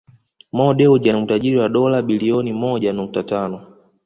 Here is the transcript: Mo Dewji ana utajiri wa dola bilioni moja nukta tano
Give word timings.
Mo 0.55 0.73
Dewji 0.73 1.09
ana 1.09 1.19
utajiri 1.19 1.57
wa 1.57 1.69
dola 1.69 2.01
bilioni 2.01 2.53
moja 2.53 2.93
nukta 2.93 3.23
tano 3.23 3.67